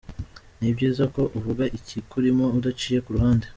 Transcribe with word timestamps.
Ni 0.59 0.69
byiza 0.75 1.03
ko 1.15 1.21
uvuga 1.37 1.63
ikikurimo 1.77 2.45
udaciye 2.57 2.99
ku 3.05 3.09
ruhande. 3.15 3.45